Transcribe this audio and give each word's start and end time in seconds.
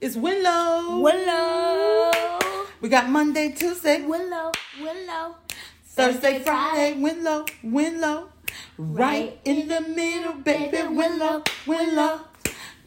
It's 0.00 0.16
Willow. 0.16 0.98
Willow. 1.00 2.10
We 2.80 2.88
got 2.88 3.10
Monday, 3.10 3.50
Tuesday, 3.50 4.00
Willow. 4.00 4.50
Willow. 4.80 5.36
Thursday, 5.84 6.38
Friday. 6.38 6.98
Willow, 6.98 7.44
Willow. 7.62 8.30
Right 8.78 9.38
in 9.44 9.68
the 9.68 9.82
middle, 9.82 10.32
baby. 10.40 10.88
Willow, 10.88 11.42
Willow. 11.66 12.20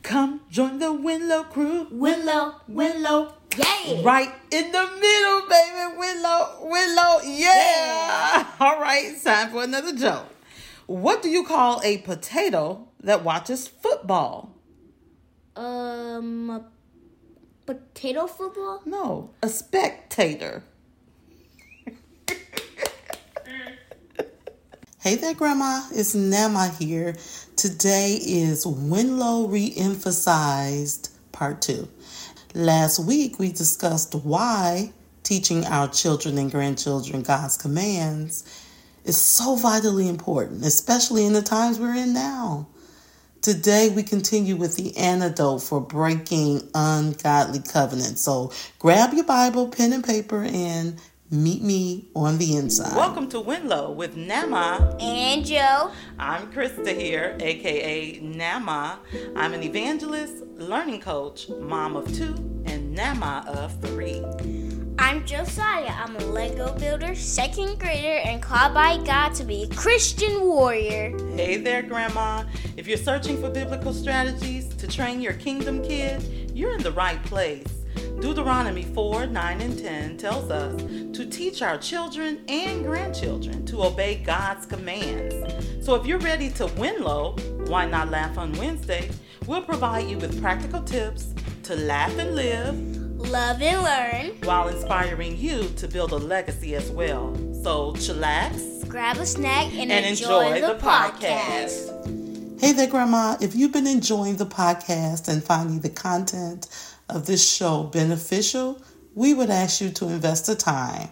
Come 0.02 0.42
join 0.50 0.80
the 0.80 0.92
Willow 0.92 1.44
crew. 1.44 1.86
Willow. 1.92 2.56
Willow. 2.68 3.36
Yay. 3.58 4.02
Right 4.02 4.34
in 4.50 4.72
the 4.72 4.90
middle, 5.00 5.48
baby. 5.48 5.96
Willow, 5.96 6.62
Willow. 6.64 7.22
Yeah. 7.26 8.48
All 8.60 8.82
right, 8.82 9.06
it's 9.06 9.24
time 9.24 9.52
for 9.52 9.64
another 9.64 9.96
joke. 9.96 10.26
What 10.88 11.22
do 11.22 11.30
you 11.30 11.44
call 11.44 11.80
a 11.84 12.00
potato 12.00 12.88
that 13.02 13.24
watches 13.24 13.68
football? 13.68 14.58
Um, 15.56 16.50
a 16.50 16.66
potato 17.66 18.28
football? 18.28 18.82
No, 18.86 19.32
a 19.42 19.50
spectator. 19.50 20.64
hey 25.00 25.16
there, 25.16 25.34
Grandma. 25.34 25.88
It's 25.92 26.16
Namma 26.16 26.78
here. 26.78 27.16
Today 27.56 28.20
is 28.22 28.66
WNLOW 28.66 29.48
Reemphasized 29.50 31.10
Part 31.32 31.62
2. 31.62 31.88
Last 32.56 33.00
week 33.00 33.40
we 33.40 33.52
discussed 33.52 34.14
why 34.14 34.92
teaching 35.24 35.66
our 35.66 35.88
children 35.88 36.38
and 36.38 36.52
grandchildren 36.52 37.22
God's 37.22 37.58
commands 37.58 38.44
is 39.06 39.18
so 39.18 39.56
vitally 39.56 40.08
important, 40.08 40.66
especially 40.66 41.26
in 41.26 41.34
the 41.34 41.42
times 41.42 41.80
we're 41.80 41.96
in 41.96 42.14
now. 42.14 42.68
Today, 43.44 43.90
we 43.90 44.04
continue 44.04 44.56
with 44.56 44.78
the 44.78 44.96
antidote 44.96 45.64
for 45.64 45.82
breaking 45.82 46.62
ungodly 46.74 47.60
covenants. 47.60 48.22
So 48.22 48.54
grab 48.80 49.14
your 49.14 49.26
Bible, 49.26 49.68
pen, 49.68 49.92
and 49.92 50.02
paper, 50.02 50.44
and 50.44 50.98
meet 51.30 51.62
me 51.62 52.08
on 52.16 52.38
the 52.38 52.56
inside. 52.56 52.96
Welcome 52.96 53.28
to 53.32 53.42
WNLOW 53.42 53.96
with 53.96 54.16
Namma. 54.16 54.96
And 55.04 55.46
Jo. 55.46 55.92
I'm 56.18 56.54
Krista 56.54 56.98
here, 56.98 57.36
aka 57.42 58.22
Namma. 58.22 59.00
I'm 59.36 59.54
an 59.54 59.62
evangelist, 59.62 60.36
learning 60.56 61.02
coach, 61.02 61.50
mom 61.50 61.98
of 61.98 62.16
two, 62.16 62.36
and 62.64 62.98
Namma 62.98 63.46
of 63.46 63.78
three. 63.82 64.24
I'm 65.06 65.26
Josiah. 65.26 65.92
I'm 65.98 66.16
a 66.16 66.26
Lego 66.28 66.74
builder, 66.80 67.14
second 67.14 67.78
grader, 67.78 68.26
and 68.26 68.42
called 68.42 68.74
by 68.74 68.96
God 69.04 69.36
to 69.36 69.44
be 69.44 69.64
a 69.64 69.68
Christian 69.68 70.40
warrior. 70.40 71.14
Hey 71.36 71.58
there, 71.58 71.82
Grandma. 71.82 72.46
If 72.78 72.88
you're 72.88 72.96
searching 72.96 73.42
for 73.42 73.50
biblical 73.50 73.94
strategies 73.94 74.70
to 74.76 74.88
train 74.88 75.20
your 75.20 75.34
kingdom 75.34 75.84
kid, 75.84 76.52
you're 76.56 76.74
in 76.74 76.82
the 76.82 76.94
right 76.94 77.22
place. 77.26 77.68
Deuteronomy 78.22 78.84
4 78.84 79.26
9 79.26 79.62
and 79.62 79.78
10 79.78 80.18
tells 80.18 80.50
us 80.50 80.82
to 80.82 81.26
teach 81.30 81.62
our 81.62 81.78
children 81.78 82.40
and 82.48 82.86
grandchildren 82.86 83.66
to 83.66 83.84
obey 83.84 84.24
God's 84.26 84.66
commands. 84.66 85.36
So 85.86 85.96
if 85.96 86.08
you're 86.08 86.20
ready 86.20 86.50
to 86.52 86.68
win 86.78 87.04
low, 87.04 87.34
why 87.68 87.86
not 87.88 88.10
laugh 88.10 88.38
on 88.38 88.54
Wednesday? 88.54 89.10
We'll 89.48 89.64
provide 89.64 90.08
you 90.08 90.18
with 90.18 90.42
practical 90.42 90.82
tips 90.82 91.34
to 91.64 91.76
laugh 91.76 92.18
and 92.18 92.36
live 92.36 93.03
love 93.30 93.62
and 93.62 93.82
learn, 93.82 94.38
while 94.44 94.68
inspiring 94.68 95.38
you 95.38 95.70
to 95.78 95.88
build 95.88 96.12
a 96.12 96.18
legacy 96.18 96.76
as 96.76 96.92
well. 96.92 97.36
So 97.64 97.94
chillax, 97.94 98.88
grab 98.88 99.18
a 99.18 99.26
snack, 99.26 99.74
and, 99.74 99.92
and 99.92 100.06
enjoy, 100.06 100.48
enjoy, 100.48 100.68
the, 100.68 100.74
the 100.74 100.80
podcast. 100.80 101.90
podcast. 101.90 102.60
Hey 102.60 102.74
there, 102.74 102.88
Grandma. 102.88 103.38
If 103.42 103.56
you've 103.56 103.74
been 103.74 103.88
enjoying 103.88 104.38
the 104.38 104.46
podcast 104.46 105.28
and 105.28 105.44
finding 105.44 105.80
the 105.82 105.90
content 105.90 106.68
of 107.10 107.26
this 107.26 107.50
show 107.50 107.84
beneficial, 107.84 108.82
we 109.16 109.34
would 109.34 109.50
ask 109.50 109.82
you 109.82 109.90
to 109.92 110.06
invest 110.08 110.48
the 110.48 110.56
time 110.56 111.10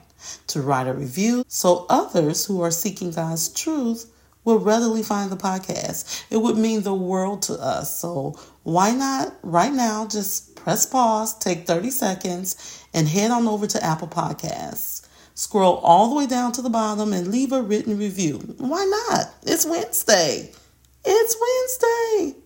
to 0.48 0.62
write 0.62 0.88
a 0.88 0.94
review 0.94 1.44
so 1.48 1.86
others 1.90 2.46
who 2.46 2.62
are 2.62 2.72
seeking 2.72 3.12
God's 3.12 3.50
truth 3.50 4.12
will 4.44 4.59
readily 4.59 5.03
find 5.03 5.31
the 5.31 5.38
podcast. 5.38 6.24
It 6.30 6.38
would 6.38 6.58
mean 6.58 6.81
the 6.81 6.94
world 6.94 7.44
to 7.44 7.53
us. 7.53 8.00
So 8.00 8.40
why 8.64 8.91
not 8.91 9.35
right 9.44 9.74
now 9.74 10.08
just 10.08 10.50
press 10.61 10.85
pause, 10.85 11.38
take 11.38 11.66
30 11.66 11.89
seconds, 11.89 12.85
and 12.94 13.07
head 13.07 13.31
on 13.31 13.47
over 13.47 13.66
to 13.66 13.83
Apple 13.83 14.07
Podcasts. 14.07 15.07
Scroll 15.33 15.77
all 15.77 16.09
the 16.09 16.16
way 16.16 16.27
down 16.27 16.51
to 16.51 16.61
the 16.61 16.69
bottom 16.69 17.13
and 17.13 17.29
leave 17.29 17.51
a 17.51 17.61
written 17.63 17.97
review. 17.97 18.38
Why 18.57 18.85
not? 18.85 19.33
It's 19.44 19.66
Wednesday. 19.66 20.51
It's 21.03 21.35
Wednesday. 21.41 22.39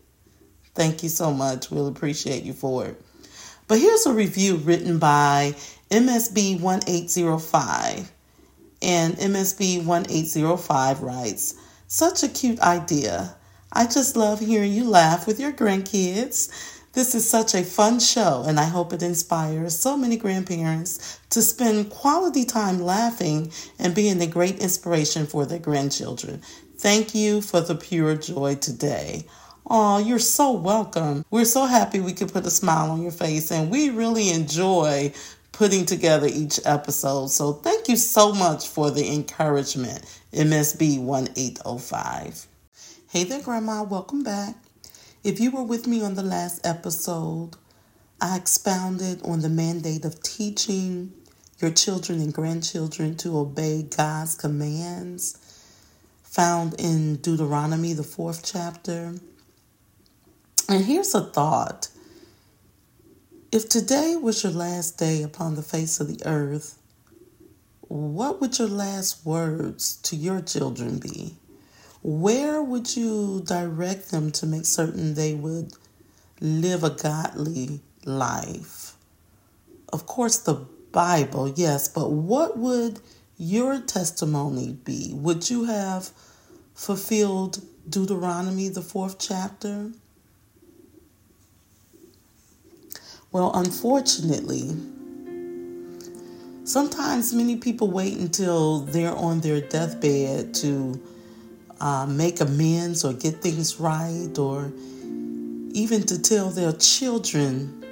Thank 0.75 1.03
you 1.03 1.09
so 1.09 1.31
much. 1.31 1.69
We'll 1.69 1.87
appreciate 1.87 2.43
you 2.43 2.53
for 2.53 2.85
it. 2.85 3.01
But 3.67 3.79
here's 3.79 4.05
a 4.05 4.13
review 4.13 4.57
written 4.57 4.97
by 4.97 5.55
MSB 5.89 6.59
1805. 6.61 8.11
And 8.81 9.15
MSB 9.15 9.83
1805 9.83 11.01
writes, 11.01 11.55
Such 11.87 12.23
a 12.23 12.29
cute 12.29 12.59
idea. 12.61 13.35
I 13.73 13.87
just 13.87 14.15
love 14.15 14.39
hearing 14.39 14.71
you 14.71 14.87
laugh 14.87 15.27
with 15.27 15.39
your 15.39 15.51
grandkids. 15.51 16.74
This 16.95 17.13
is 17.13 17.29
such 17.29 17.53
a 17.53 17.61
fun 17.61 17.99
show, 17.99 18.45
and 18.47 18.57
I 18.57 18.63
hope 18.63 18.93
it 18.93 19.03
inspires 19.03 19.77
so 19.77 19.97
many 19.97 20.15
grandparents 20.15 21.19
to 21.31 21.41
spend 21.41 21.89
quality 21.89 22.45
time 22.45 22.79
laughing 22.79 23.51
and 23.77 23.93
being 23.93 24.21
a 24.21 24.27
great 24.27 24.59
inspiration 24.59 25.27
for 25.27 25.45
their 25.45 25.59
grandchildren. 25.59 26.41
Thank 26.77 27.13
you 27.13 27.41
for 27.41 27.59
the 27.59 27.75
pure 27.75 28.15
joy 28.15 28.55
today. 28.55 29.25
Oh, 29.69 29.97
you're 29.97 30.19
so 30.19 30.53
welcome. 30.53 31.25
We're 31.31 31.43
so 31.43 31.65
happy 31.65 31.99
we 31.99 32.13
could 32.13 32.31
put 32.31 32.45
a 32.45 32.49
smile 32.49 32.89
on 32.91 33.01
your 33.01 33.11
face, 33.11 33.51
and 33.51 33.69
we 33.69 33.89
really 33.89 34.29
enjoy 34.29 35.11
putting 35.51 35.85
together 35.85 36.27
each 36.31 36.61
episode. 36.63 37.27
So, 37.27 37.51
thank 37.51 37.89
you 37.89 37.97
so 37.97 38.31
much 38.31 38.69
for 38.69 38.89
the 38.89 39.11
encouragement, 39.13 40.01
MSB 40.31 41.01
1805. 41.01 42.47
Hey 43.09 43.25
there, 43.25 43.41
Grandma. 43.41 43.83
Welcome 43.83 44.23
back. 44.23 44.55
If 45.25 45.39
you 45.39 45.49
were 45.49 45.63
with 45.63 45.87
me 45.87 46.03
on 46.03 46.13
the 46.13 46.21
last 46.21 46.63
episode, 46.63 47.55
I 48.21 48.37
expounded 48.37 49.23
on 49.23 49.39
the 49.39 49.49
mandate 49.49 50.05
of 50.05 50.21
teaching 50.21 51.13
your 51.57 51.71
children 51.71 52.21
and 52.21 52.31
grandchildren 52.31 53.17
to 53.17 53.39
obey 53.39 53.81
God's 53.81 54.35
commands 54.35 55.35
found 56.21 56.75
in 56.77 57.15
Deuteronomy, 57.15 57.93
the 57.93 58.03
fourth 58.03 58.45
chapter. 58.45 59.15
And 60.69 60.85
here's 60.85 61.15
a 61.15 61.21
thought 61.21 61.87
if 63.51 63.67
today 63.67 64.15
was 64.21 64.43
your 64.43 64.53
last 64.53 64.99
day 64.99 65.23
upon 65.23 65.55
the 65.55 65.63
face 65.63 65.99
of 65.99 66.07
the 66.07 66.23
earth, 66.23 66.77
what 67.87 68.39
would 68.41 68.59
your 68.59 68.67
last 68.67 69.25
words 69.25 69.95
to 70.03 70.15
your 70.15 70.41
children 70.41 70.99
be? 70.99 71.33
Where 72.05 72.61
would 72.61 72.95
you 72.95 73.41
direct 73.47 74.11
them 74.11 74.31
to 74.31 74.45
make 74.45 74.63
certain 74.63 75.15
they 75.15 75.33
would 75.33 75.73
live 76.39 76.83
a 76.83 76.91
godly 76.91 77.81
life? 78.05 78.93
Of 79.91 80.05
course, 80.05 80.37
the 80.37 80.67
Bible, 80.91 81.49
yes, 81.49 81.87
but 81.87 82.11
what 82.11 82.59
would 82.59 82.99
your 83.39 83.79
testimony 83.79 84.73
be? 84.83 85.13
Would 85.15 85.49
you 85.49 85.63
have 85.63 86.11
fulfilled 86.75 87.63
Deuteronomy, 87.89 88.69
the 88.69 88.83
fourth 88.83 89.17
chapter? 89.17 89.89
Well, 93.31 93.51
unfortunately, 93.55 94.77
sometimes 96.65 97.33
many 97.33 97.55
people 97.55 97.89
wait 97.89 98.15
until 98.19 98.81
they're 98.81 99.15
on 99.15 99.41
their 99.41 99.59
deathbed 99.59 100.53
to 100.55 101.01
uh, 101.85 102.03
make 102.07 102.41
amends 102.41 103.05
or 103.05 103.13
get 103.13 103.43
things 103.43 103.79
right, 103.79 104.35
or 104.39 104.73
even 105.71 106.01
to 106.01 106.19
tell 106.19 106.49
their 106.49 106.71
children 106.71 107.85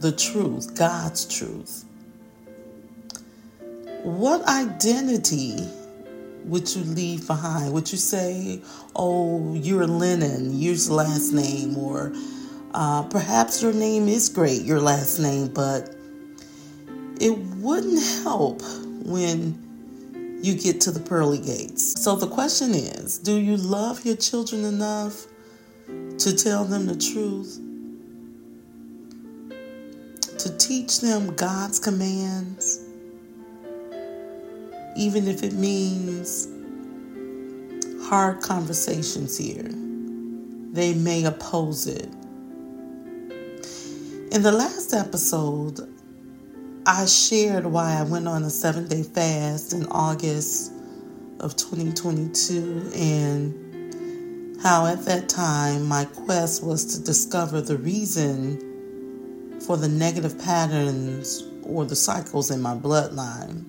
the 0.00 0.10
truth, 0.10 0.76
God's 0.76 1.24
truth. 1.24 1.84
What 4.02 4.42
identity 4.48 5.56
would 6.46 6.74
you 6.74 6.82
leave 6.82 7.28
behind? 7.28 7.72
Would 7.72 7.92
you 7.92 7.98
say, 7.98 8.60
oh, 8.96 9.54
you're 9.54 9.86
Lennon, 9.86 10.58
your 10.58 10.74
last 10.90 11.30
name, 11.30 11.78
or 11.78 12.12
uh, 12.74 13.04
perhaps 13.04 13.62
your 13.62 13.72
name 13.72 14.08
is 14.08 14.28
great, 14.28 14.62
your 14.62 14.80
last 14.80 15.20
name, 15.20 15.46
but 15.46 15.94
it 17.20 17.38
wouldn't 17.38 18.02
help 18.24 18.62
when 19.04 19.67
you 20.40 20.54
get 20.54 20.80
to 20.82 20.90
the 20.90 21.00
pearly 21.00 21.38
gates. 21.38 22.00
So 22.02 22.16
the 22.16 22.28
question 22.28 22.74
is 22.74 23.18
do 23.18 23.36
you 23.36 23.56
love 23.56 24.04
your 24.04 24.16
children 24.16 24.64
enough 24.64 25.26
to 26.18 26.36
tell 26.36 26.64
them 26.64 26.86
the 26.86 26.96
truth? 26.96 27.60
To 30.38 30.56
teach 30.56 31.00
them 31.00 31.34
God's 31.34 31.78
commands? 31.78 32.84
Even 34.96 35.28
if 35.28 35.42
it 35.42 35.52
means 35.52 36.48
hard 38.08 38.40
conversations 38.40 39.36
here, 39.36 39.68
they 40.72 40.94
may 40.94 41.24
oppose 41.24 41.86
it. 41.86 42.08
In 44.30 44.42
the 44.42 44.52
last 44.52 44.92
episode, 44.92 45.80
I 46.90 47.04
shared 47.04 47.66
why 47.66 47.98
I 47.98 48.02
went 48.02 48.26
on 48.26 48.44
a 48.44 48.48
seven 48.48 48.88
day 48.88 49.02
fast 49.02 49.74
in 49.74 49.84
August 49.88 50.72
of 51.38 51.54
2022 51.54 52.92
and 52.96 54.62
how 54.62 54.86
at 54.86 55.04
that 55.04 55.28
time 55.28 55.84
my 55.84 56.06
quest 56.06 56.64
was 56.64 56.96
to 56.96 57.04
discover 57.04 57.60
the 57.60 57.76
reason 57.76 59.60
for 59.60 59.76
the 59.76 59.86
negative 59.86 60.38
patterns 60.38 61.44
or 61.62 61.84
the 61.84 61.94
cycles 61.94 62.50
in 62.50 62.62
my 62.62 62.74
bloodline. 62.74 63.66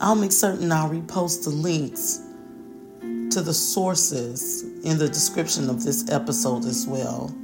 I'll 0.00 0.14
make 0.14 0.30
certain 0.30 0.70
I'll 0.70 0.88
repost 0.88 1.42
the 1.42 1.50
links 1.50 2.20
to 3.34 3.42
the 3.42 3.52
sources 3.52 4.62
in 4.84 4.98
the 4.98 5.08
description 5.08 5.68
of 5.68 5.82
this 5.82 6.08
episode 6.10 6.64
as 6.64 6.86
well. 6.86 7.34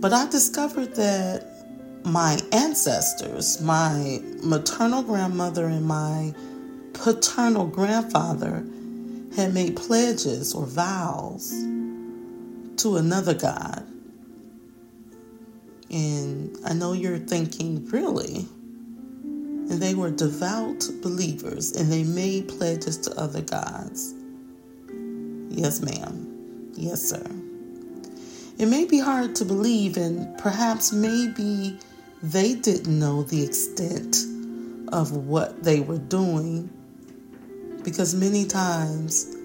But 0.00 0.12
I 0.12 0.28
discovered 0.28 0.94
that 0.96 1.57
my 2.04 2.38
ancestors, 2.52 3.60
my 3.60 4.20
maternal 4.42 5.02
grandmother 5.02 5.66
and 5.66 5.84
my 5.84 6.34
paternal 6.92 7.66
grandfather, 7.66 8.64
had 9.36 9.54
made 9.54 9.76
pledges 9.76 10.54
or 10.54 10.66
vows 10.66 11.50
to 12.76 12.96
another 12.96 13.34
God. 13.34 13.86
And 15.90 16.56
I 16.64 16.74
know 16.74 16.92
you're 16.92 17.18
thinking, 17.18 17.86
really? 17.88 18.46
And 19.70 19.80
they 19.80 19.94
were 19.94 20.10
devout 20.10 20.88
believers 21.02 21.72
and 21.72 21.92
they 21.92 22.04
made 22.04 22.48
pledges 22.48 22.98
to 22.98 23.18
other 23.18 23.42
gods. 23.42 24.14
Yes, 25.50 25.80
ma'am. 25.80 26.72
Yes, 26.74 27.02
sir. 27.02 27.24
It 28.58 28.66
may 28.66 28.84
be 28.86 28.98
hard 28.98 29.36
to 29.36 29.44
believe, 29.44 29.96
and 29.96 30.36
perhaps 30.38 30.92
maybe 30.92 31.78
they 32.22 32.54
didn't 32.54 32.98
know 32.98 33.22
the 33.22 33.44
extent 33.44 34.24
of 34.92 35.12
what 35.12 35.62
they 35.62 35.80
were 35.80 35.98
doing 35.98 36.70
because 37.84 38.14
many 38.14 38.44
times 38.46 39.36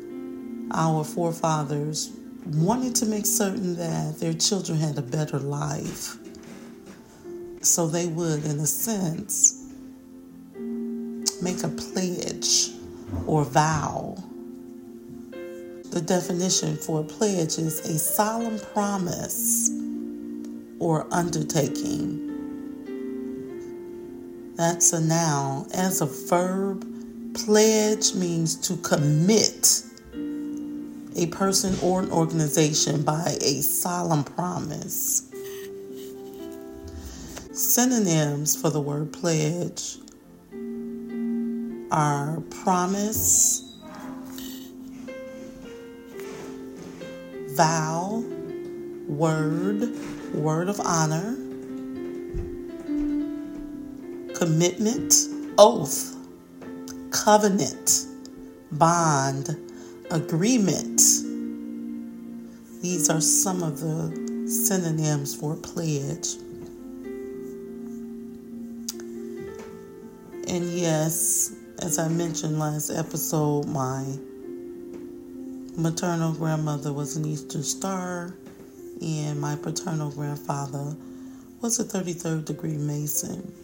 our 0.71 1.03
forefathers 1.03 2.11
wanted 2.45 2.95
to 2.95 3.05
make 3.05 3.25
certain 3.25 3.75
that 3.75 4.19
their 4.19 4.33
children 4.33 4.77
had 4.77 4.97
a 4.97 5.01
better 5.01 5.39
life. 5.39 6.17
So 7.61 7.87
they 7.87 8.07
would, 8.07 8.43
in 8.45 8.59
a 8.59 8.65
sense, 8.65 9.65
make 11.41 11.63
a 11.63 11.69
pledge 11.69 12.71
or 13.25 13.45
vow 13.45 14.17
the 15.93 16.01
definition 16.01 16.75
for 16.75 17.01
a 17.01 17.03
pledge 17.03 17.59
is 17.59 17.79
a 17.81 17.99
solemn 17.99 18.57
promise 18.73 19.69
or 20.79 21.05
undertaking. 21.13 22.32
That's 24.55 24.93
a 24.93 25.01
noun. 25.01 25.67
As 25.73 26.01
a 26.01 26.05
verb, 26.05 26.85
pledge 27.33 28.13
means 28.13 28.55
to 28.67 28.77
commit 28.77 29.83
a 31.15 31.27
person 31.27 31.77
or 31.81 32.01
an 32.01 32.11
organization 32.11 33.03
by 33.03 33.37
a 33.41 33.61
solemn 33.61 34.23
promise. 34.23 35.29
Synonyms 37.51 38.55
for 38.59 38.69
the 38.69 38.81
word 38.81 39.11
pledge 39.11 39.97
are 41.91 42.41
promise, 42.49 43.77
vow, 47.55 48.23
word, 49.07 49.89
word 50.33 50.69
of 50.69 50.79
honor, 50.79 51.37
commitment, 54.43 55.13
oath, 55.57 56.17
covenant, 57.11 58.07
bond, 58.73 59.55
agreement. 60.11 60.97
These 62.81 63.09
are 63.09 63.21
some 63.21 63.63
of 63.63 63.79
the 63.79 64.11
synonyms 64.45 65.33
for 65.33 65.55
pledge. 65.55 66.33
And 70.49 70.65
yes, 70.77 71.55
as 71.79 71.97
I 71.97 72.09
mentioned 72.09 72.59
last 72.59 72.89
episode, 72.89 73.65
my 73.69 74.03
maternal 75.77 76.33
grandmother 76.33 76.91
was 76.91 77.15
an 77.15 77.25
Eastern 77.25 77.63
Star, 77.63 78.35
and 79.01 79.39
my 79.39 79.55
paternal 79.55 80.11
grandfather 80.11 80.97
was 81.61 81.79
a 81.79 81.85
33rd 81.85 82.43
degree 82.43 82.75
Mason. 82.75 83.62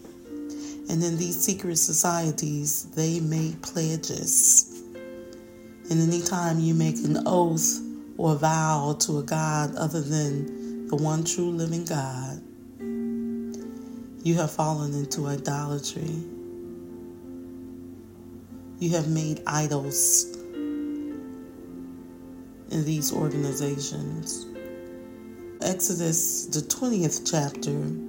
And 0.89 1.03
in 1.03 1.17
these 1.17 1.39
secret 1.39 1.77
societies, 1.77 2.85
they 2.95 3.19
make 3.19 3.61
pledges. 3.61 4.81
And 5.89 6.01
anytime 6.01 6.59
you 6.59 6.73
make 6.73 6.97
an 6.97 7.21
oath 7.27 7.79
or 8.17 8.35
vow 8.35 8.97
to 9.01 9.19
a 9.19 9.23
God 9.23 9.75
other 9.75 10.01
than 10.01 10.87
the 10.87 10.95
one 10.95 11.23
true 11.23 11.51
living 11.51 11.85
God, 11.85 12.41
you 14.23 14.35
have 14.35 14.51
fallen 14.51 14.95
into 14.95 15.27
idolatry. 15.27 16.23
You 18.79 18.89
have 18.91 19.09
made 19.09 19.43
idols 19.45 20.25
in 22.71 22.83
these 22.83 23.13
organizations. 23.13 24.47
Exodus, 25.61 26.47
the 26.47 26.61
20th 26.61 27.29
chapter, 27.29 28.08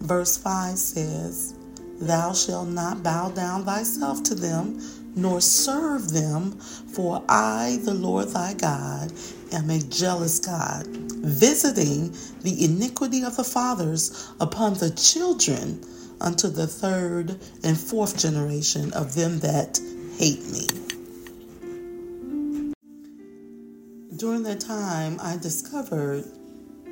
Verse 0.00 0.36
5 0.36 0.78
says, 0.78 1.54
Thou 2.00 2.32
shalt 2.32 2.68
not 2.68 3.02
bow 3.02 3.30
down 3.30 3.64
thyself 3.64 4.22
to 4.24 4.34
them, 4.34 4.80
nor 5.14 5.40
serve 5.40 6.12
them, 6.12 6.52
for 6.52 7.22
I, 7.28 7.78
the 7.84 7.94
Lord 7.94 8.28
thy 8.28 8.54
God, 8.54 9.12
am 9.52 9.70
a 9.70 9.78
jealous 9.78 10.38
God, 10.38 10.86
visiting 10.86 12.14
the 12.42 12.64
iniquity 12.64 13.22
of 13.22 13.36
the 13.36 13.44
fathers 13.44 14.32
upon 14.40 14.74
the 14.74 14.90
children 14.90 15.84
unto 16.20 16.48
the 16.48 16.66
third 16.66 17.36
and 17.62 17.78
fourth 17.78 18.18
generation 18.18 18.92
of 18.92 19.14
them 19.14 19.40
that 19.40 19.78
hate 20.18 20.44
me. 20.50 20.66
during 24.20 24.42
that 24.42 24.60
time, 24.60 25.18
I 25.22 25.38
discovered 25.38 26.26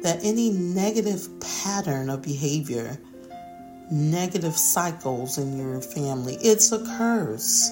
that 0.02 0.20
any 0.22 0.50
negative 0.50 1.28
pattern 1.40 2.10
of 2.10 2.22
behavior, 2.22 2.98
negative 3.90 4.56
cycles 4.56 5.38
in 5.38 5.58
your 5.58 5.80
family, 5.80 6.36
it's 6.40 6.72
a 6.72 6.84
curse. 6.96 7.70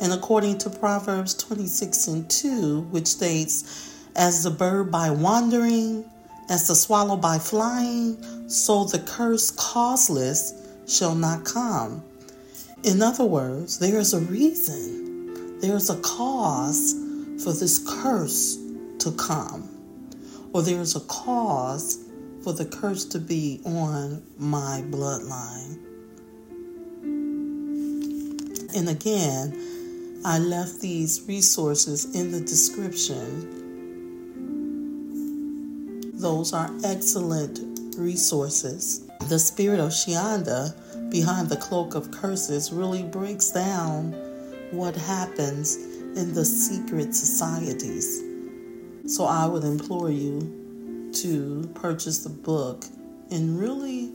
And 0.00 0.12
according 0.12 0.58
to 0.58 0.70
Proverbs 0.70 1.34
26 1.34 2.08
and 2.08 2.30
2, 2.30 2.80
which 2.90 3.06
states, 3.06 3.94
As 4.16 4.42
the 4.42 4.50
bird 4.50 4.90
by 4.90 5.10
wandering, 5.10 6.04
as 6.48 6.66
the 6.66 6.74
swallow 6.74 7.16
by 7.16 7.38
flying, 7.38 8.48
so 8.48 8.84
the 8.84 8.98
curse 8.98 9.52
causeless 9.52 10.54
shall 10.88 11.14
not 11.14 11.44
come. 11.44 12.02
In 12.82 13.02
other 13.02 13.24
words, 13.24 13.78
there 13.78 14.00
is 14.00 14.14
a 14.14 14.20
reason, 14.20 15.60
there 15.60 15.76
is 15.76 15.90
a 15.90 16.00
cause 16.00 16.94
for 17.44 17.52
this 17.52 17.78
curse 17.78 18.58
to 18.98 19.12
come, 19.12 19.68
or 20.52 20.62
there's 20.62 20.96
a 20.96 21.00
cause 21.00 22.04
for 22.42 22.52
the 22.52 22.64
curse 22.64 23.04
to 23.04 23.18
be 23.18 23.60
on 23.64 24.22
my 24.38 24.82
bloodline. 24.90 25.78
And 28.74 28.88
again, 28.88 30.20
I 30.24 30.38
left 30.38 30.80
these 30.80 31.22
resources 31.26 32.14
in 32.14 32.30
the 32.30 32.40
description. 32.40 33.58
Those 36.18 36.52
are 36.52 36.70
excellent 36.84 37.60
resources. 37.96 39.06
The 39.28 39.38
spirit 39.38 39.80
of 39.80 39.90
Shianda 39.90 40.74
behind 41.10 41.48
the 41.48 41.56
cloak 41.56 41.94
of 41.94 42.10
curses 42.10 42.72
really 42.72 43.02
breaks 43.02 43.50
down 43.50 44.12
what 44.70 44.94
happens 44.94 45.76
in 45.76 46.32
the 46.34 46.44
secret 46.44 47.14
societies. 47.14 48.29
So 49.10 49.24
I 49.24 49.44
would 49.44 49.64
implore 49.64 50.08
you 50.08 51.10
to 51.14 51.68
purchase 51.74 52.18
the 52.18 52.30
book 52.30 52.84
and 53.32 53.58
really 53.58 54.12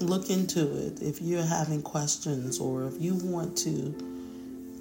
look 0.00 0.28
into 0.28 0.86
it 0.86 1.00
if 1.00 1.22
you're 1.22 1.46
having 1.46 1.80
questions 1.80 2.60
or 2.60 2.84
if 2.84 2.92
you 3.00 3.14
want 3.14 3.56
to 3.56 3.94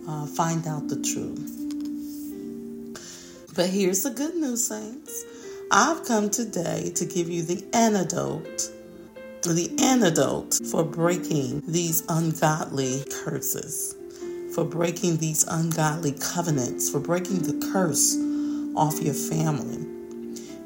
uh, 0.06 0.26
find 0.26 0.68
out 0.68 0.90
the 0.90 1.02
truth. 1.02 1.62
But 3.56 3.70
here's 3.70 4.04
the 4.04 4.10
good 4.10 4.36
news, 4.36 4.68
saints. 4.68 5.24
I've 5.72 6.04
come 6.04 6.30
today 6.30 6.92
to 6.96 7.06
give 7.06 7.30
you 7.30 7.44
the 7.44 7.64
antidote, 7.72 8.70
the 9.44 9.74
antidote 9.82 10.60
for 10.70 10.84
breaking 10.84 11.64
these 11.66 12.04
ungodly 12.10 13.06
curses, 13.24 13.96
for 14.54 14.66
breaking 14.66 15.20
these 15.20 15.46
ungodly 15.48 16.12
covenants, 16.12 16.90
for 16.90 17.00
breaking 17.00 17.44
the 17.44 17.66
curse 17.72 18.18
off 18.76 19.02
your 19.02 19.14
family. 19.14 19.88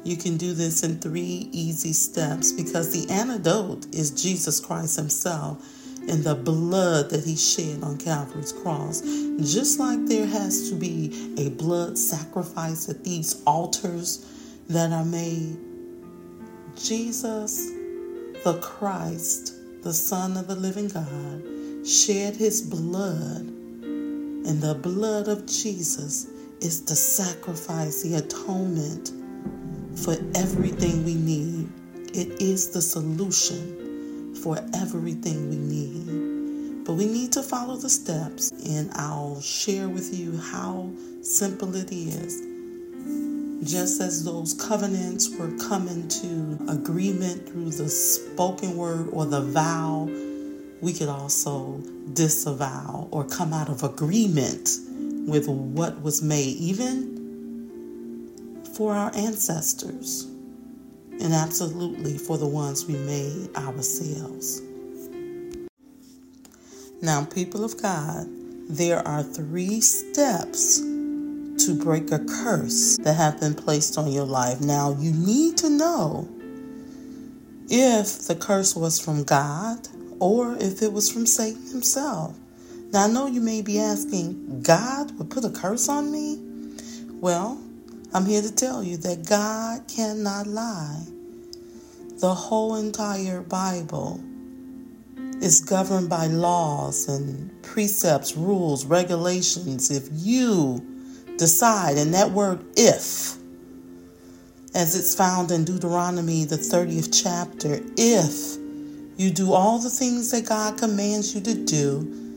You 0.04 0.16
can 0.16 0.36
do 0.36 0.54
this 0.54 0.84
in 0.84 0.98
three 0.98 1.48
easy 1.52 1.92
steps 1.92 2.52
because 2.52 2.92
the 2.92 3.12
antidote 3.12 3.86
is 3.94 4.10
Jesus 4.10 4.60
Christ 4.60 4.96
Himself 4.96 5.62
and 6.08 6.24
the 6.24 6.34
blood 6.34 7.10
that 7.10 7.24
He 7.24 7.36
shed 7.36 7.82
on 7.82 7.98
Calvary's 7.98 8.52
cross. 8.52 9.02
Just 9.02 9.78
like 9.78 10.06
there 10.06 10.26
has 10.26 10.70
to 10.70 10.76
be 10.76 11.34
a 11.36 11.50
blood 11.50 11.98
sacrifice 11.98 12.88
at 12.88 13.04
these 13.04 13.42
altars 13.46 14.24
that 14.68 14.92
are 14.92 15.04
made, 15.04 15.58
Jesus, 16.76 17.70
the 18.44 18.58
Christ, 18.62 19.54
the 19.82 19.92
Son 19.92 20.36
of 20.36 20.46
the 20.46 20.54
living 20.54 20.88
God, 20.88 21.86
shed 21.86 22.36
His 22.36 22.62
blood, 22.62 23.42
and 23.42 24.62
the 24.62 24.74
blood 24.74 25.28
of 25.28 25.44
Jesus 25.46 26.28
is 26.60 26.84
the 26.84 26.96
sacrifice, 26.96 28.02
the 28.02 28.16
atonement 28.16 29.12
for 29.96 30.16
everything 30.34 31.04
we 31.04 31.14
need. 31.14 31.68
It 32.14 32.40
is 32.40 32.70
the 32.70 32.80
solution 32.82 34.34
for 34.42 34.58
everything 34.74 35.50
we 35.50 35.56
need. 35.56 36.84
But 36.84 36.94
we 36.94 37.06
need 37.06 37.32
to 37.32 37.42
follow 37.42 37.76
the 37.76 37.90
steps, 37.90 38.50
and 38.50 38.90
I'll 38.94 39.40
share 39.40 39.88
with 39.88 40.18
you 40.18 40.38
how 40.38 40.90
simple 41.20 41.74
it 41.76 41.92
is. 41.92 42.42
Just 43.70 44.00
as 44.00 44.24
those 44.24 44.54
covenants 44.54 45.28
were 45.36 45.50
coming 45.58 46.08
to 46.08 46.58
agreement 46.68 47.48
through 47.48 47.70
the 47.70 47.88
spoken 47.88 48.76
word 48.76 49.08
or 49.12 49.26
the 49.26 49.42
vow, 49.42 50.08
we 50.80 50.92
could 50.92 51.08
also 51.08 51.82
disavow 52.12 53.08
or 53.10 53.24
come 53.24 53.52
out 53.52 53.68
of 53.68 53.82
agreement 53.82 54.70
with 55.28 55.46
what 55.48 56.00
was 56.02 56.22
made, 56.22 56.56
even 56.56 57.18
for 58.74 58.94
our 58.94 59.14
ancestors, 59.14 60.24
and 61.20 61.32
absolutely 61.34 62.16
for 62.16 62.38
the 62.38 62.46
ones 62.46 62.86
we 62.86 62.94
made 62.94 63.54
ourselves. 63.56 64.62
Now, 67.02 67.24
people 67.24 67.64
of 67.64 67.80
God, 67.80 68.26
there 68.68 69.06
are 69.06 69.22
three 69.22 69.80
steps 69.80 70.78
to 70.78 71.74
break 71.74 72.10
a 72.10 72.18
curse 72.18 72.96
that 72.98 73.14
have 73.14 73.40
been 73.40 73.54
placed 73.54 73.98
on 73.98 74.10
your 74.10 74.24
life. 74.24 74.60
Now, 74.60 74.96
you 74.98 75.12
need 75.12 75.56
to 75.58 75.70
know 75.70 76.28
if 77.68 78.26
the 78.26 78.34
curse 78.34 78.74
was 78.74 79.00
from 79.00 79.24
God 79.24 79.88
or 80.20 80.56
if 80.58 80.82
it 80.82 80.92
was 80.92 81.10
from 81.10 81.26
Satan 81.26 81.66
himself. 81.66 82.36
Now, 82.90 83.04
I 83.04 83.08
know 83.08 83.26
you 83.26 83.42
may 83.42 83.60
be 83.60 83.78
asking, 83.78 84.62
God 84.62 85.16
would 85.18 85.28
put 85.28 85.44
a 85.44 85.50
curse 85.50 85.90
on 85.90 86.10
me? 86.10 86.38
Well, 87.20 87.60
I'm 88.14 88.24
here 88.24 88.40
to 88.40 88.54
tell 88.54 88.82
you 88.82 88.96
that 88.98 89.28
God 89.28 89.86
cannot 89.88 90.46
lie. 90.46 91.04
The 92.20 92.32
whole 92.32 92.76
entire 92.76 93.42
Bible 93.42 94.20
is 95.42 95.60
governed 95.60 96.08
by 96.08 96.28
laws 96.28 97.08
and 97.08 97.62
precepts, 97.62 98.36
rules, 98.36 98.86
regulations. 98.86 99.90
If 99.90 100.08
you 100.12 100.80
decide, 101.36 101.98
and 101.98 102.14
that 102.14 102.30
word 102.30 102.64
if, 102.76 103.36
as 104.74 104.96
it's 104.96 105.14
found 105.14 105.50
in 105.50 105.64
Deuteronomy, 105.64 106.46
the 106.46 106.56
30th 106.56 107.22
chapter, 107.22 107.80
if 107.98 108.56
you 109.18 109.30
do 109.30 109.52
all 109.52 109.78
the 109.78 109.90
things 109.90 110.30
that 110.30 110.48
God 110.48 110.78
commands 110.78 111.34
you 111.34 111.42
to 111.42 111.54
do, 111.54 112.27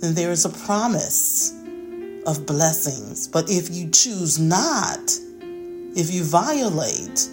then 0.00 0.14
there 0.14 0.30
is 0.30 0.44
a 0.44 0.48
promise 0.48 1.52
of 2.26 2.46
blessings. 2.46 3.28
But 3.28 3.50
if 3.50 3.70
you 3.70 3.90
choose 3.90 4.38
not, 4.38 5.18
if 5.96 6.12
you 6.12 6.24
violate 6.24 7.28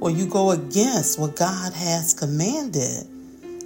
or 0.00 0.10
you 0.10 0.26
go 0.26 0.50
against 0.52 1.18
what 1.18 1.36
God 1.36 1.72
has 1.72 2.14
commanded, 2.14 3.06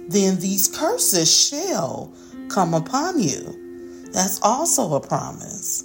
then 0.09 0.37
these 0.39 0.67
curses 0.67 1.31
shall 1.33 2.13
come 2.49 2.73
upon 2.73 3.19
you. 3.19 4.09
That's 4.11 4.39
also 4.41 4.95
a 4.95 5.01
promise. 5.01 5.83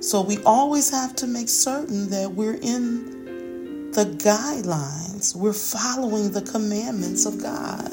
So 0.00 0.20
we 0.20 0.38
always 0.44 0.90
have 0.90 1.14
to 1.16 1.26
make 1.26 1.48
certain 1.48 2.10
that 2.10 2.32
we're 2.32 2.58
in 2.60 3.90
the 3.92 4.04
guidelines, 4.04 5.36
we're 5.36 5.52
following 5.52 6.30
the 6.30 6.42
commandments 6.42 7.26
of 7.26 7.42
God. 7.42 7.92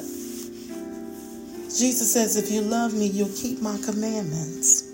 Jesus 1.78 2.12
says, 2.12 2.36
If 2.36 2.50
you 2.50 2.60
love 2.62 2.94
me, 2.94 3.06
you'll 3.06 3.28
keep 3.28 3.60
my 3.60 3.78
commandments. 3.84 4.90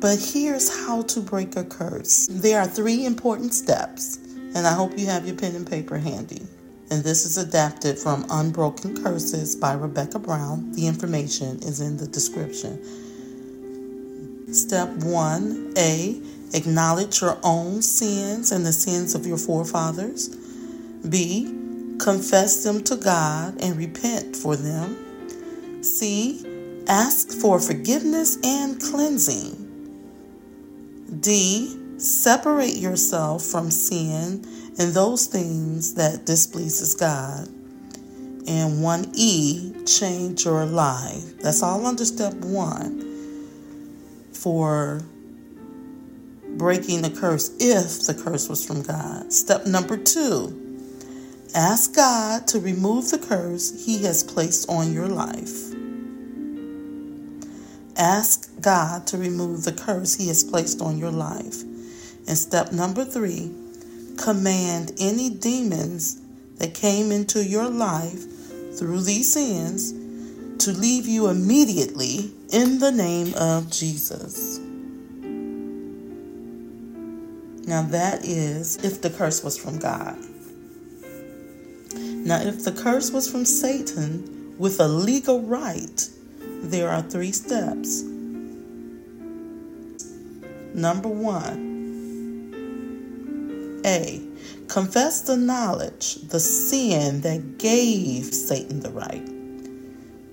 But 0.00 0.18
here's 0.18 0.86
how 0.86 1.02
to 1.02 1.20
break 1.20 1.56
a 1.56 1.64
curse. 1.64 2.26
There 2.30 2.58
are 2.60 2.66
three 2.66 3.04
important 3.04 3.52
steps, 3.52 4.16
and 4.54 4.66
I 4.66 4.72
hope 4.72 4.98
you 4.98 5.06
have 5.06 5.26
your 5.26 5.36
pen 5.36 5.54
and 5.54 5.68
paper 5.68 5.98
handy. 5.98 6.46
And 6.90 7.04
this 7.04 7.24
is 7.26 7.36
adapted 7.38 7.98
from 7.98 8.24
Unbroken 8.30 9.02
Curses 9.02 9.54
by 9.54 9.74
Rebecca 9.74 10.18
Brown. 10.18 10.72
The 10.72 10.86
information 10.86 11.58
is 11.62 11.80
in 11.80 11.98
the 11.98 12.06
description. 12.06 12.82
Step 14.52 14.88
1A 14.88 16.26
Acknowledge 16.52 17.20
your 17.20 17.38
own 17.44 17.80
sins 17.80 18.50
and 18.50 18.66
the 18.66 18.72
sins 18.72 19.14
of 19.14 19.24
your 19.26 19.38
forefathers. 19.38 20.28
B. 21.08 21.59
Confess 22.00 22.64
them 22.64 22.82
to 22.84 22.96
God 22.96 23.60
and 23.62 23.76
repent 23.76 24.34
for 24.34 24.56
them. 24.56 25.82
C. 25.82 26.44
Ask 26.88 27.30
for 27.30 27.60
forgiveness 27.60 28.38
and 28.42 28.80
cleansing. 28.80 29.66
D. 31.20 31.76
Separate 31.98 32.76
yourself 32.76 33.44
from 33.44 33.70
sin 33.70 34.44
and 34.78 34.94
those 34.94 35.26
things 35.26 35.94
that 35.94 36.24
displeases 36.24 36.94
God. 36.94 37.46
And 38.48 38.82
1E, 38.82 39.98
change 39.98 40.46
your 40.46 40.64
life. 40.64 41.38
That's 41.38 41.62
all 41.62 41.84
under 41.84 42.06
step 42.06 42.32
one 42.34 43.06
for 44.32 45.02
breaking 46.56 47.02
the 47.02 47.10
curse 47.10 47.50
if 47.60 48.06
the 48.06 48.14
curse 48.14 48.48
was 48.48 48.64
from 48.66 48.82
God. 48.82 49.32
Step 49.32 49.66
number 49.66 49.96
two, 49.96 50.59
ask 51.54 51.94
God 51.94 52.46
to 52.48 52.60
remove 52.60 53.10
the 53.10 53.18
curse 53.18 53.84
he 53.84 54.02
has 54.04 54.22
placed 54.22 54.68
on 54.68 54.92
your 54.92 55.08
life. 55.08 55.70
Ask 58.00 58.50
God 58.62 59.06
to 59.08 59.18
remove 59.18 59.64
the 59.64 59.72
curse 59.72 60.14
He 60.14 60.28
has 60.28 60.42
placed 60.42 60.80
on 60.80 60.96
your 60.96 61.10
life. 61.10 61.62
And 62.26 62.38
step 62.38 62.72
number 62.72 63.04
three, 63.04 63.52
command 64.16 64.92
any 64.98 65.28
demons 65.28 66.18
that 66.56 66.72
came 66.72 67.12
into 67.12 67.44
your 67.44 67.68
life 67.68 68.24
through 68.78 69.02
these 69.02 69.30
sins 69.30 69.92
to 70.64 70.72
leave 70.72 71.06
you 71.06 71.28
immediately 71.28 72.32
in 72.50 72.78
the 72.78 72.90
name 72.90 73.34
of 73.34 73.70
Jesus. 73.70 74.58
Now, 77.66 77.82
that 77.82 78.24
is 78.24 78.82
if 78.82 79.02
the 79.02 79.10
curse 79.10 79.44
was 79.44 79.58
from 79.58 79.78
God. 79.78 80.16
Now, 82.30 82.40
if 82.42 82.62
the 82.62 82.70
curse 82.70 83.10
was 83.10 83.28
from 83.28 83.44
Satan 83.44 84.54
with 84.56 84.78
a 84.78 84.86
legal 84.86 85.42
right, 85.42 86.08
there 86.62 86.88
are 86.88 87.02
three 87.02 87.32
steps. 87.32 88.02
Number 90.72 91.08
one, 91.08 91.58
A. 93.84 94.22
Confess 94.68 95.22
the 95.22 95.36
knowledge, 95.36 96.22
the 96.28 96.38
sin 96.38 97.22
that 97.22 97.58
gave 97.58 98.26
Satan 98.26 98.78
the 98.78 98.90
right. 98.90 99.26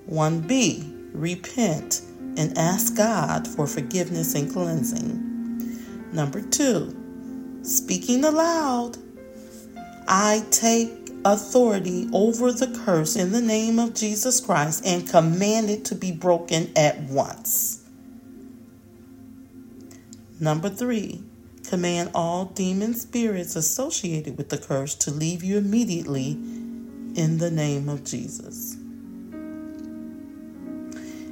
1B. 0.08 1.10
Repent 1.16 2.04
and 2.38 2.56
ask 2.60 2.96
God 2.96 3.48
for 3.48 3.66
forgiveness 3.66 4.36
and 4.36 4.54
cleansing. 4.54 5.80
Number 6.14 6.44
two, 6.44 6.96
speaking 7.64 8.24
aloud, 8.24 9.00
I 10.08 10.46
take 10.52 11.07
authority 11.34 12.10
over 12.14 12.52
the 12.52 12.68
curse 12.86 13.16
in 13.16 13.32
the 13.32 13.42
name 13.42 13.80
of 13.80 13.94
Jesus 13.94 14.40
Christ 14.40 14.86
and 14.86 15.08
command 15.08 15.70
it 15.70 15.86
to 15.86 15.96
be 15.96 16.12
broken 16.12 16.72
at 16.76 17.00
once. 17.02 17.84
Number 20.40 20.70
three, 20.70 21.24
Command 21.68 22.12
all 22.16 22.46
demon 22.46 22.94
spirits 22.94 23.58
associated 23.58 24.38
with 24.38 24.48
the 24.48 24.58
curse 24.58 24.96
to 24.96 25.12
leave 25.12 25.44
you 25.44 25.58
immediately 25.58 26.32
in 26.32 27.40
the 27.40 27.52
name 27.52 27.90
of 27.90 28.06
Jesus. 28.06 28.76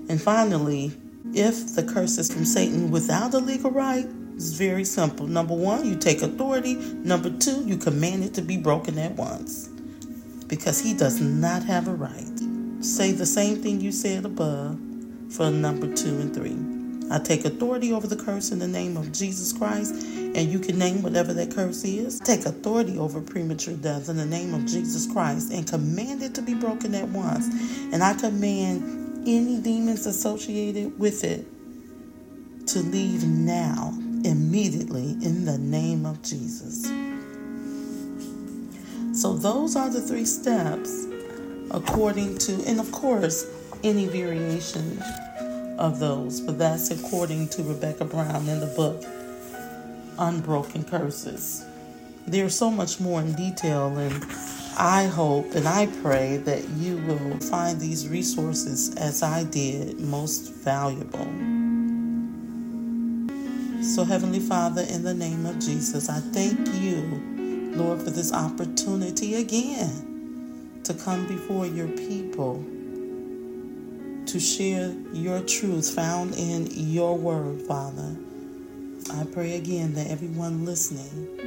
And 0.09 0.21
finally, 0.21 0.91
if 1.33 1.73
the 1.73 1.83
curse 1.83 2.17
is 2.17 2.33
from 2.33 2.43
Satan 2.43 2.91
without 2.91 3.33
a 3.33 3.37
legal 3.37 3.71
right, 3.71 4.05
it's 4.35 4.51
very 4.51 4.83
simple. 4.83 5.25
Number 5.25 5.55
one, 5.55 5.87
you 5.87 5.95
take 5.95 6.21
authority. 6.21 6.75
Number 6.75 7.29
two, 7.29 7.65
you 7.65 7.77
command 7.77 8.25
it 8.25 8.33
to 8.33 8.41
be 8.41 8.57
broken 8.57 8.99
at 8.99 9.13
once 9.13 9.69
because 10.47 10.81
he 10.81 10.93
does 10.93 11.21
not 11.21 11.63
have 11.63 11.87
a 11.87 11.93
right. 11.93 12.39
Say 12.81 13.11
the 13.11 13.25
same 13.25 13.57
thing 13.57 13.81
you 13.81 13.91
said 13.91 14.25
above 14.25 14.79
for 15.29 15.49
number 15.49 15.93
two 15.93 16.19
and 16.19 16.33
three. 16.33 16.57
I 17.11 17.19
take 17.19 17.45
authority 17.45 17.93
over 17.93 18.07
the 18.07 18.15
curse 18.15 18.51
in 18.51 18.59
the 18.59 18.67
name 18.67 18.97
of 18.97 19.11
Jesus 19.11 19.53
Christ, 19.53 19.93
and 19.93 20.51
you 20.51 20.59
can 20.59 20.79
name 20.79 21.03
whatever 21.03 21.33
that 21.33 21.51
curse 21.53 21.83
is. 21.83 22.19
Take 22.19 22.45
authority 22.45 22.97
over 22.97 23.21
premature 23.21 23.75
death 23.75 24.09
in 24.09 24.17
the 24.17 24.25
name 24.25 24.53
of 24.53 24.65
Jesus 24.65 25.11
Christ 25.11 25.51
and 25.53 25.67
command 25.67 26.23
it 26.23 26.33
to 26.35 26.41
be 26.41 26.55
broken 26.55 26.95
at 26.95 27.07
once. 27.09 27.47
And 27.93 28.03
I 28.03 28.15
command 28.15 29.27
any 29.27 29.59
demons 29.61 30.05
associated 30.05 30.99
with 30.99 31.23
it 31.23 31.45
to 32.67 32.79
leave 32.79 33.23
now, 33.23 33.93
immediately, 34.23 35.11
in 35.23 35.45
the 35.45 35.57
name 35.59 36.05
of 36.05 36.21
Jesus. 36.23 36.89
So, 39.25 39.33
those 39.33 39.75
are 39.75 39.89
the 39.89 40.01
three 40.01 40.23
steps 40.23 41.07
according 41.71 42.37
to, 42.45 42.63
and 42.67 42.79
of 42.79 42.91
course, 42.91 43.47
any 43.83 44.05
variation 44.05 45.01
of 45.79 45.97
those, 45.97 46.39
but 46.39 46.59
that's 46.59 46.91
according 46.91 47.47
to 47.47 47.63
Rebecca 47.63 48.05
Brown 48.05 48.47
in 48.47 48.59
the 48.59 48.67
book 48.67 49.03
Unbroken 50.19 50.83
Curses. 50.83 51.65
There's 52.27 52.53
so 52.53 52.69
much 52.69 52.99
more 52.99 53.19
in 53.19 53.33
detail, 53.33 53.97
and 53.97 54.23
I 54.77 55.05
hope 55.07 55.55
and 55.55 55.67
I 55.67 55.87
pray 56.03 56.37
that 56.45 56.69
you 56.77 56.97
will 57.07 57.39
find 57.39 57.79
these 57.79 58.07
resources 58.07 58.93
as 58.93 59.23
I 59.23 59.43
did 59.45 59.99
most 59.99 60.53
valuable. 60.53 61.25
So, 63.81 64.03
Heavenly 64.03 64.39
Father, 64.39 64.85
in 64.87 65.01
the 65.01 65.15
name 65.15 65.47
of 65.47 65.57
Jesus, 65.57 66.09
I 66.09 66.19
thank 66.19 66.59
you, 66.75 67.34
Lord, 67.75 68.01
for 68.01 68.09
this 68.09 68.31
opportunity 68.33 69.35
again 69.35 70.81
to 70.83 70.93
come 70.93 71.27
before 71.27 71.65
your 71.65 71.87
people 71.89 72.63
to 74.27 74.39
share 74.39 74.93
your 75.13 75.41
truth 75.41 75.93
found 75.93 76.35
in 76.35 76.67
your 76.71 77.17
word, 77.17 77.61
Father. 77.61 78.15
I 79.11 79.25
pray 79.25 79.55
again 79.55 79.93
that 79.93 80.07
everyone 80.07 80.65
listening 80.65 81.45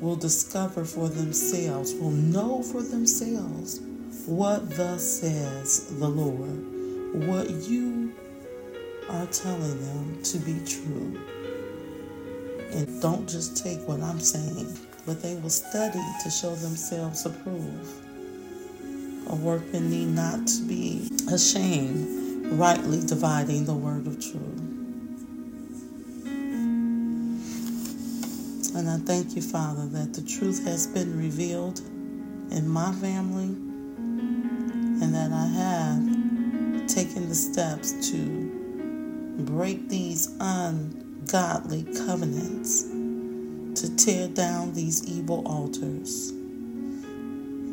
will 0.00 0.16
discover 0.16 0.84
for 0.84 1.08
themselves, 1.08 1.94
will 1.94 2.10
know 2.10 2.62
for 2.62 2.82
themselves 2.82 3.80
what 4.26 4.76
thus 4.76 5.20
says 5.20 5.86
the 5.98 6.08
Lord, 6.08 7.26
what 7.26 7.50
you 7.50 8.12
are 9.08 9.26
telling 9.26 9.80
them 9.80 10.22
to 10.22 10.38
be 10.38 10.58
true. 10.66 11.20
And 12.72 13.02
don't 13.02 13.28
just 13.28 13.62
take 13.62 13.86
what 13.88 14.00
I'm 14.00 14.20
saying, 14.20 14.78
but 15.06 15.22
they 15.22 15.34
will 15.36 15.50
study 15.50 16.00
to 16.22 16.30
show 16.30 16.54
themselves 16.54 17.26
approved. 17.26 18.06
A 19.28 19.34
workman 19.34 19.90
need 19.90 20.08
not 20.08 20.46
to 20.46 20.62
be 20.62 21.08
ashamed, 21.32 22.52
rightly 22.58 23.00
dividing 23.06 23.64
the 23.64 23.74
word 23.74 24.06
of 24.06 24.20
truth. 24.20 24.70
And 28.74 28.88
I 28.88 28.98
thank 28.98 29.34
you, 29.34 29.42
Father, 29.42 29.86
that 29.88 30.14
the 30.14 30.22
truth 30.22 30.64
has 30.64 30.86
been 30.86 31.18
revealed 31.18 31.80
in 32.50 32.68
my 32.68 32.92
family 32.92 33.54
and 35.02 35.14
that 35.14 35.32
I 35.32 35.46
have 35.46 36.86
taken 36.86 37.28
the 37.28 37.34
steps 37.34 38.10
to 38.10 39.36
break 39.40 39.88
these 39.88 40.34
ungodly 41.32 41.84
covenants, 42.06 42.84
to 43.80 43.96
tear 43.96 44.26
down 44.28 44.72
these 44.72 45.06
evil 45.06 45.46
altars. 45.46 46.32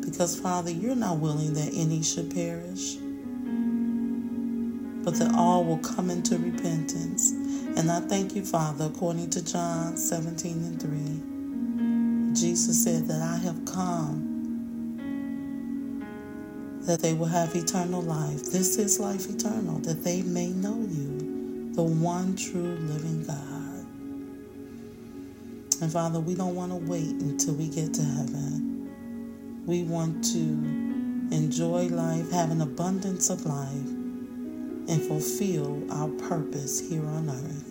Because, 0.04 0.38
Father, 0.38 0.70
you're 0.70 0.94
not 0.94 1.18
willing 1.18 1.54
that 1.54 1.72
any 1.74 2.02
should 2.02 2.32
perish, 2.32 2.96
but 5.04 5.14
that 5.16 5.34
all 5.34 5.64
will 5.64 5.78
come 5.78 6.08
into 6.08 6.38
repentance. 6.38 7.32
And 7.76 7.90
I 7.90 8.00
thank 8.00 8.36
you, 8.36 8.44
Father, 8.44 8.86
according 8.86 9.30
to 9.30 9.44
John 9.44 9.96
17 9.96 10.52
and 10.52 10.80
3. 10.80 12.34
Jesus 12.40 12.84
said 12.84 13.08
that 13.08 13.20
I 13.20 13.38
have 13.38 13.64
come 13.64 14.26
that 16.82 17.00
they 17.00 17.12
will 17.12 17.26
have 17.26 17.54
eternal 17.54 18.00
life. 18.00 18.50
This 18.50 18.78
is 18.78 18.98
life 18.98 19.28
eternal, 19.28 19.78
that 19.80 20.04
they 20.04 20.22
may 20.22 20.48
know 20.48 20.78
you 20.88 21.17
the 21.78 21.84
one 21.84 22.34
true 22.34 22.74
living 22.74 23.22
God. 23.22 23.86
And 25.80 25.92
Father, 25.92 26.18
we 26.18 26.34
don't 26.34 26.56
want 26.56 26.72
to 26.72 26.90
wait 26.90 27.12
until 27.22 27.54
we 27.54 27.68
get 27.68 27.94
to 27.94 28.02
heaven. 28.02 28.90
We 29.64 29.84
want 29.84 30.24
to 30.32 30.38
enjoy 31.32 31.86
life, 31.86 32.32
have 32.32 32.50
an 32.50 32.62
abundance 32.62 33.30
of 33.30 33.46
life, 33.46 33.70
and 34.88 35.00
fulfill 35.02 35.80
our 35.92 36.08
purpose 36.28 36.80
here 36.80 37.06
on 37.06 37.30
earth. 37.30 37.68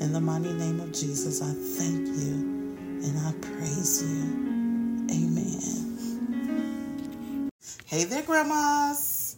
In 0.00 0.14
the 0.14 0.20
mighty 0.22 0.54
name 0.54 0.80
of 0.80 0.92
Jesus, 0.92 1.42
I 1.42 1.52
thank 1.52 2.06
you 2.06 2.78
and 3.04 3.18
I 3.18 3.32
praise 3.42 4.02
you. 4.02 5.08
Amen. 5.10 5.90
Hey 7.84 8.04
there, 8.04 8.22
grandmas. 8.22 9.36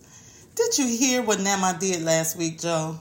Did 0.55 0.79
you 0.79 0.87
hear 0.87 1.21
what 1.21 1.39
Namma 1.41 1.81
did 1.81 2.03
last 2.03 2.37
week, 2.39 2.61
Jo? 2.61 3.01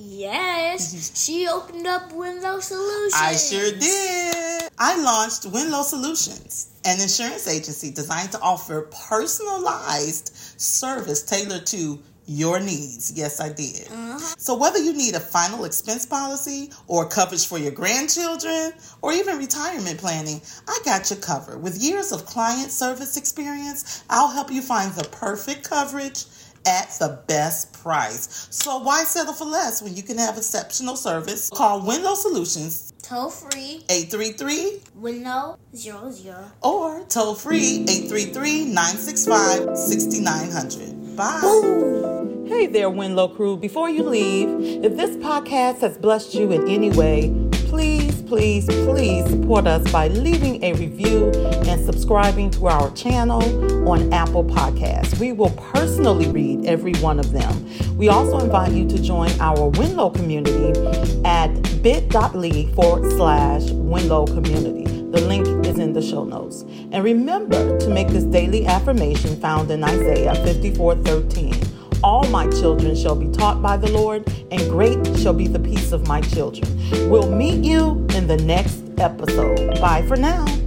Yes, 0.00 1.20
she 1.20 1.48
opened 1.48 1.86
up 1.88 2.12
WNLOW 2.12 2.62
Solutions. 2.62 3.14
I 3.16 3.34
sure 3.34 3.72
did. 3.72 4.70
I 4.78 5.02
launched 5.02 5.42
WNLOW 5.42 5.82
Solutions, 5.82 6.68
an 6.84 7.00
insurance 7.00 7.48
agency 7.48 7.90
designed 7.90 8.30
to 8.32 8.40
offer 8.40 8.82
personalized 9.08 10.36
service 10.56 11.22
tailored 11.22 11.66
to 11.66 12.00
your 12.26 12.60
needs. 12.60 13.12
Yes, 13.16 13.40
I 13.40 13.48
did. 13.48 13.88
Uh-huh. 13.88 14.18
So, 14.38 14.54
whether 14.54 14.78
you 14.78 14.92
need 14.92 15.16
a 15.16 15.20
final 15.20 15.64
expense 15.64 16.06
policy 16.06 16.70
or 16.86 17.08
coverage 17.08 17.46
for 17.46 17.58
your 17.58 17.72
grandchildren 17.72 18.72
or 19.02 19.12
even 19.12 19.36
retirement 19.36 19.98
planning, 19.98 20.40
I 20.68 20.78
got 20.84 21.10
you 21.10 21.16
covered. 21.16 21.60
With 21.60 21.82
years 21.82 22.12
of 22.12 22.24
client 22.24 22.70
service 22.70 23.16
experience, 23.16 24.04
I'll 24.08 24.28
help 24.30 24.52
you 24.52 24.62
find 24.62 24.92
the 24.92 25.08
perfect 25.08 25.68
coverage 25.68 26.26
at 26.68 26.90
the 26.98 27.18
best 27.26 27.72
price. 27.72 28.46
So 28.50 28.78
why 28.78 29.04
settle 29.04 29.32
for 29.32 29.46
less 29.46 29.82
when 29.82 29.96
you 29.96 30.02
can 30.02 30.18
have 30.18 30.36
exceptional 30.36 30.96
service? 30.96 31.48
Call 31.50 31.80
WNLOW 31.80 32.14
Solutions. 32.14 32.92
Toll 33.02 33.30
free 33.30 33.84
833 33.88 34.80
WNLOW 35.00 35.56
00 35.74 36.52
or 36.62 37.04
toll 37.08 37.34
free 37.34 37.84
833 37.88 38.66
965 38.66 39.76
6900. 39.76 41.16
Bye. 41.16 41.38
Boom. 41.40 42.46
Hey 42.46 42.66
there, 42.66 42.90
WNLOW 42.90 43.36
crew. 43.36 43.56
Before 43.56 43.88
you 43.88 44.02
leave, 44.02 44.48
if 44.84 44.96
this 44.96 45.16
podcast 45.16 45.80
has 45.80 45.96
blessed 45.96 46.34
you 46.34 46.52
in 46.52 46.68
any 46.68 46.90
way, 46.90 47.28
please, 47.68 48.22
please, 48.22 48.64
please 48.66 49.28
support 49.28 49.66
us 49.66 49.90
by 49.92 50.08
leaving 50.08 50.62
a 50.64 50.72
review 50.74 51.30
and 51.66 51.84
subscribing 51.84 52.50
to 52.50 52.66
our 52.66 52.90
channel 52.92 53.42
on 53.88 54.12
Apple 54.12 54.44
Podcasts. 54.44 55.18
We 55.20 55.32
will 55.32 55.50
personally 55.50 56.28
read 56.28 56.64
every 56.64 56.94
one 56.94 57.18
of 57.18 57.32
them. 57.32 57.68
We 57.96 58.08
also 58.08 58.38
invite 58.38 58.72
you 58.72 58.88
to 58.88 59.02
join 59.02 59.30
our 59.40 59.70
WNLOW 59.70 60.14
community 60.14 61.20
at 61.24 61.48
bit.ly 61.82 62.72
forward 62.74 63.10
slash 63.12 63.62
WNLOW 63.64 64.26
community. 64.28 64.84
The 65.10 65.20
link 65.22 65.46
is 65.66 65.78
in 65.78 65.92
the 65.92 66.02
show 66.02 66.24
notes. 66.24 66.62
And 66.92 67.04
remember 67.04 67.78
to 67.78 67.88
make 67.88 68.08
this 68.08 68.24
daily 68.24 68.66
affirmation 68.66 69.38
found 69.40 69.70
in 69.70 69.84
Isaiah 69.84 70.34
54 70.34 70.96
13. 70.96 71.77
All 72.02 72.26
my 72.28 72.48
children 72.50 72.94
shall 72.94 73.16
be 73.16 73.28
taught 73.28 73.60
by 73.60 73.76
the 73.76 73.90
Lord, 73.90 74.26
and 74.50 74.60
great 74.70 74.98
shall 75.18 75.34
be 75.34 75.48
the 75.48 75.58
peace 75.58 75.92
of 75.92 76.06
my 76.06 76.20
children. 76.20 76.68
We'll 77.10 77.30
meet 77.30 77.64
you 77.64 78.06
in 78.14 78.26
the 78.26 78.36
next 78.36 78.82
episode. 78.98 79.80
Bye 79.80 80.02
for 80.06 80.16
now. 80.16 80.57